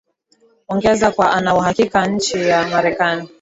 [0.69, 3.29] uongeza kuwa anauhakika nchi ya marekani